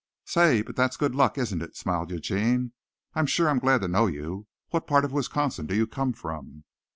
[0.25, 2.71] "Say, but that's good luck, isn't it?" smiled Eugene.
[3.13, 4.47] "I'm sure I'm glad to know you.
[4.71, 6.63] What part of Wisconsin do you come from?"